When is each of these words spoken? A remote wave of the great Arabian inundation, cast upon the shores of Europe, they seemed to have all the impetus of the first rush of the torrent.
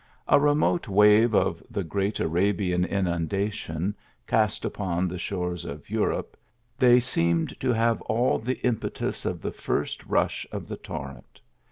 A 0.27 0.39
remote 0.39 0.87
wave 0.87 1.35
of 1.35 1.61
the 1.69 1.83
great 1.83 2.19
Arabian 2.19 2.85
inundation, 2.85 3.93
cast 4.25 4.65
upon 4.65 5.07
the 5.07 5.19
shores 5.19 5.63
of 5.63 5.91
Europe, 5.91 6.35
they 6.75 6.99
seemed 6.99 7.59
to 7.59 7.71
have 7.71 8.01
all 8.07 8.39
the 8.39 8.57
impetus 8.65 9.27
of 9.27 9.41
the 9.43 9.51
first 9.51 10.03
rush 10.07 10.47
of 10.51 10.67
the 10.67 10.77
torrent. 10.77 11.39